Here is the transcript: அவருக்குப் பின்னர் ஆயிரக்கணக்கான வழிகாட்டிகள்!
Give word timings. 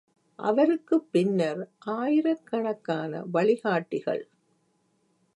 அவருக்குப் 0.39 1.07
பின்னர் 1.11 1.61
ஆயிரக்கணக்கான 1.93 3.23
வழிகாட்டிகள்! 3.31 4.23